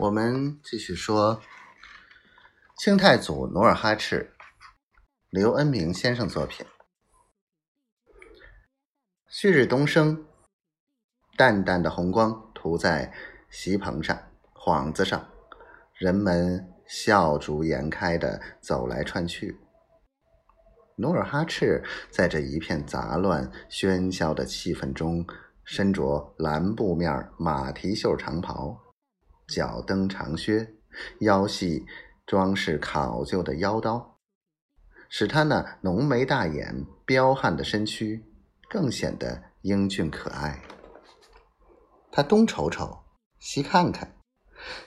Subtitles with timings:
[0.00, 1.42] 我们继续说
[2.78, 4.32] 清太祖努尔哈赤，
[5.28, 6.64] 刘恩明先生作品。
[9.28, 10.24] 旭日东升，
[11.36, 13.12] 淡淡的红光涂在
[13.50, 14.18] 席棚上、
[14.54, 15.28] 幌子上，
[15.92, 19.60] 人们笑逐颜开的走来串去。
[20.96, 25.26] 努尔哈赤在这一片杂乱喧嚣的气氛中，
[25.62, 28.80] 身着蓝布面马蹄袖长袍。
[29.50, 30.74] 脚蹬长靴，
[31.18, 31.84] 腰系
[32.24, 34.16] 装饰考究的腰刀，
[35.08, 38.24] 使他那浓眉大眼、彪悍的身躯
[38.68, 40.62] 更显得英俊可爱。
[42.12, 43.00] 他东瞅瞅，
[43.40, 44.14] 西看看，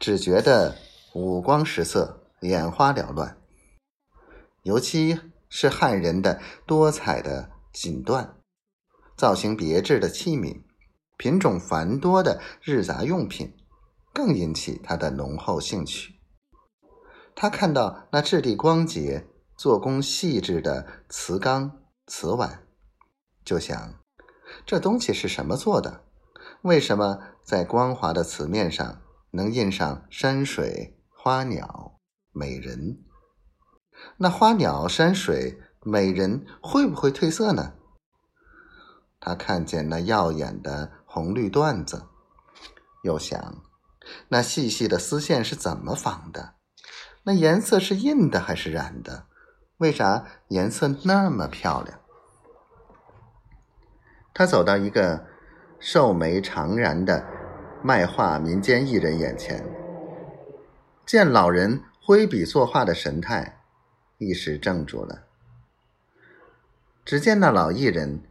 [0.00, 0.74] 只觉得
[1.14, 3.36] 五光十色、眼花缭乱。
[4.62, 8.28] 尤其是汉人的多彩的锦缎、
[9.16, 10.62] 造型别致的器皿、
[11.18, 13.54] 品种繁多的日杂用品。
[14.16, 16.14] 更引起他的浓厚兴趣。
[17.34, 22.66] 他看到那质地光洁、做工细致的瓷缸、瓷碗，
[23.44, 24.00] 就想：
[24.64, 26.06] 这东西是什么做的？
[26.62, 32.00] 为什么在光滑的瓷面上能印上山水、花鸟、
[32.32, 33.04] 美人？
[34.16, 37.74] 那花鸟、山水、美人会不会褪色呢？
[39.20, 42.06] 他看见那耀眼的红绿缎子，
[43.02, 43.65] 又想。
[44.28, 46.54] 那细细的丝线是怎么纺的？
[47.24, 49.26] 那颜色是印的还是染的？
[49.78, 52.00] 为啥颜色那么漂亮？
[54.32, 55.26] 他走到一个
[55.78, 57.26] 瘦眉长髯的
[57.82, 59.64] 卖画民间艺人眼前，
[61.04, 63.60] 见老人挥笔作画的神态，
[64.18, 65.24] 一时怔住了。
[67.04, 68.22] 只见那老艺人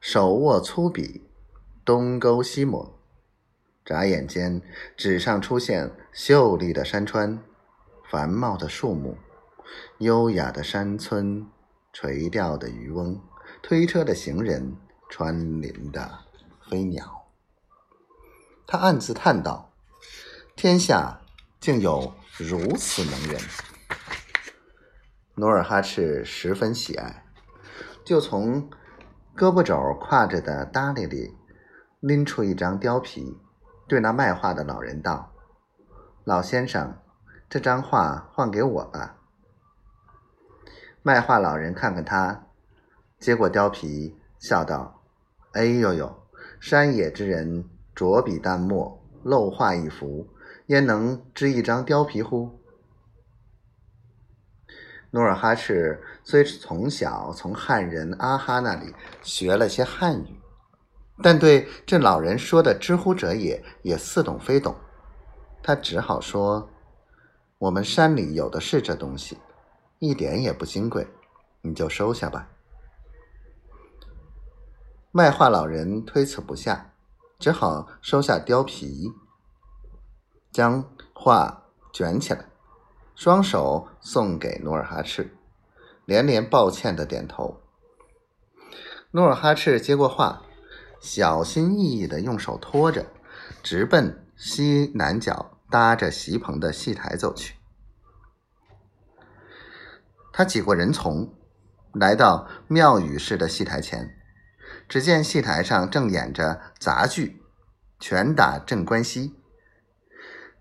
[0.00, 1.28] 手握粗笔，
[1.84, 2.98] 东勾西抹。
[3.84, 4.62] 眨眼间，
[4.96, 7.38] 纸上出现秀丽的山川、
[8.10, 9.18] 繁茂的树木、
[9.98, 11.46] 优雅的山村、
[11.92, 13.20] 垂钓的渔翁、
[13.62, 14.74] 推车的行人、
[15.10, 16.20] 穿林的
[16.70, 17.26] 飞鸟。
[18.66, 19.74] 他暗自叹道
[20.56, 21.20] ：“天下
[21.60, 23.38] 竟有如此能人！”
[25.36, 27.26] 努尔哈赤十分喜爱，
[28.02, 28.70] 就从
[29.36, 31.34] 胳膊肘挎着的褡裢里
[32.00, 33.36] 拎出一张貂皮。
[33.86, 35.30] 对那卖画的老人道
[36.24, 36.96] ：“老先生，
[37.48, 39.18] 这张画换给我吧。”
[41.02, 42.46] 卖画老人看看他，
[43.18, 45.02] 接过貂皮，笑道
[45.52, 46.22] ：“哎呦呦，
[46.58, 50.26] 山野之人着笔淡墨，漏画一幅，
[50.66, 52.58] 焉能织一张貂皮乎？”
[55.10, 60.40] 努尔哈赤虽从小从汉人阿哈那里学了些汉语。
[61.22, 64.74] 但对这老人说的“知乎者也”也似懂非懂，
[65.62, 66.68] 他只好说
[67.58, 69.38] ：“我们山里有的是这东西，
[70.00, 71.06] 一点也不金贵，
[71.60, 72.48] 你就收下吧。”
[75.12, 76.92] 卖画老人推辞不下，
[77.38, 79.12] 只好收下貂皮，
[80.50, 82.46] 将画卷起来，
[83.14, 85.36] 双手送给努尔哈赤，
[86.04, 87.60] 连连抱歉的点头。
[89.12, 90.43] 努尔哈赤接过画。
[91.04, 93.04] 小心翼翼地用手托着，
[93.62, 97.56] 直奔西南角搭着席棚的戏台走去。
[100.32, 101.34] 他挤过人丛，
[101.92, 104.16] 来到庙宇式的戏台前，
[104.88, 107.42] 只见戏台上正演着杂剧
[108.04, 109.28] 《拳打镇关西》。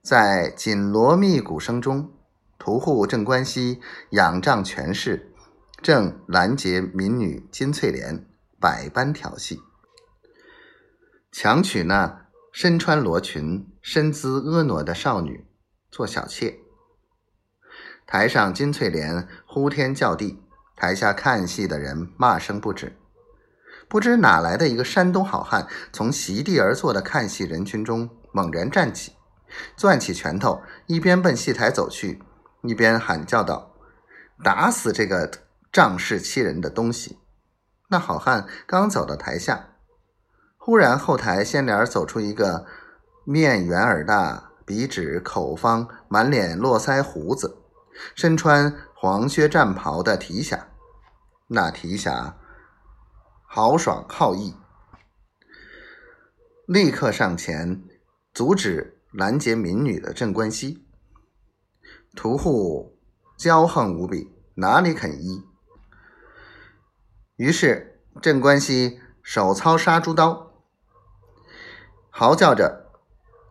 [0.00, 2.12] 在紧锣密鼓声中，
[2.58, 5.32] 屠户镇关西仰仗权势，
[5.82, 8.24] 正拦截民女金翠莲，
[8.60, 9.60] 百般调戏。
[11.40, 15.46] 强娶那身穿罗裙、身姿婀娜的少女
[15.88, 16.58] 做小妾。
[18.08, 20.42] 台上金翠莲呼天叫地，
[20.74, 22.98] 台下看戏的人骂声不止。
[23.88, 29.12] 不知哪来的一个山东好汉，从席地而坐的看戏人群中猛然站起，
[29.76, 32.20] 攥起拳头，一边奔戏台走去，
[32.64, 33.76] 一边喊叫道
[34.42, 35.30] ：“打死这个
[35.70, 37.20] 仗势欺人的东西！”
[37.90, 39.67] 那好汉刚走到台下。
[40.68, 42.66] 忽然，后台掀帘走出一个
[43.24, 47.56] 面圆耳大、鼻直口方、满脸络腮胡子、
[48.14, 50.68] 身穿黄靴战袍的提辖。
[51.46, 52.36] 那提辖
[53.46, 54.54] 豪爽好义，
[56.66, 57.82] 立刻上前
[58.34, 60.86] 阻止拦截民女的镇关西。
[62.14, 62.98] 屠户
[63.38, 65.42] 骄横无比，哪里肯依？
[67.36, 70.47] 于是镇关西手操杀猪刀。
[72.20, 72.90] 嚎叫着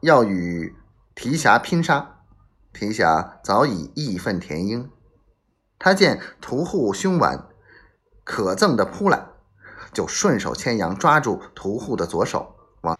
[0.00, 0.74] 要与
[1.14, 2.24] 提辖拼杀，
[2.72, 4.90] 提辖早已义愤填膺。
[5.78, 7.46] 他见屠户凶顽，
[8.24, 9.24] 可憎的扑来，
[9.92, 12.98] 就顺手牵羊抓住屠户的左手，往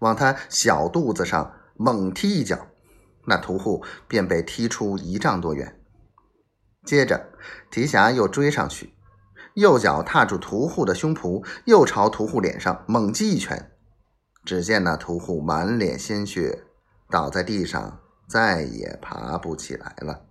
[0.00, 2.66] 往他小肚子上猛踢一脚，
[3.24, 5.80] 那屠户便被踢出一丈多远。
[6.84, 7.30] 接着，
[7.70, 8.92] 提辖又追上去，
[9.54, 13.69] 右脚踏住屠户的胸脯，又朝屠户脸上猛击一拳。
[14.44, 16.64] 只见那屠户满脸鲜血，
[17.10, 20.26] 倒在地上，再也爬不起来了。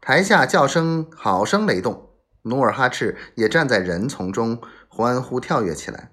[0.00, 2.10] 台下叫声好声雷动，
[2.42, 6.10] 努尔哈赤也站在人丛中欢呼跳跃起来，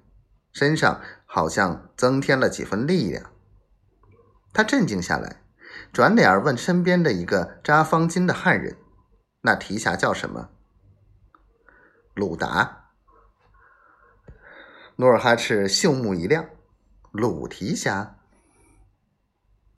[0.52, 3.32] 身上好像增添了几分力量。
[4.54, 5.42] 他镇静下来，
[5.92, 8.78] 转脸问身边的一个扎方巾的汉人。
[9.42, 10.50] 那提辖叫什么？
[12.14, 12.92] 鲁达。
[14.98, 16.50] 努尔哈赤秀目一亮，
[17.12, 18.19] 鲁提辖。